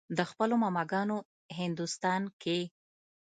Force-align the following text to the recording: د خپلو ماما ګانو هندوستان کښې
د 0.17 0.19
خپلو 0.29 0.53
ماما 0.63 0.83
ګانو 0.91 1.17
هندوستان 1.59 2.21
کښې 2.41 2.59